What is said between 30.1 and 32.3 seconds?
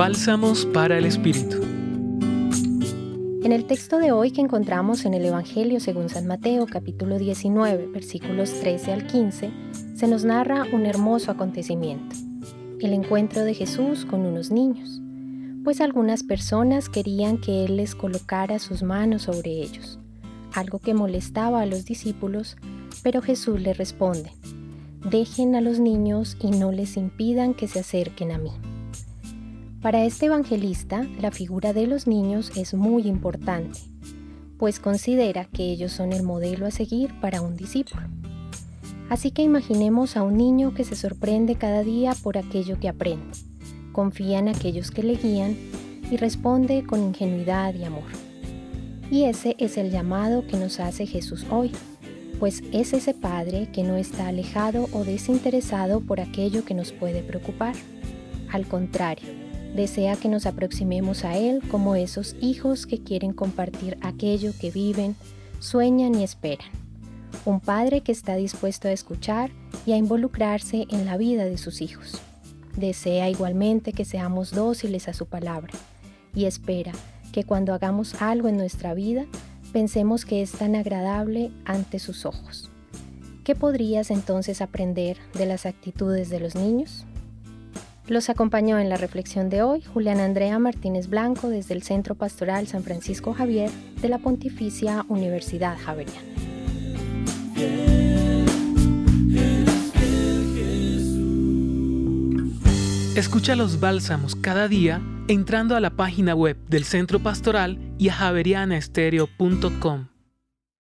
evangelista, la figura de los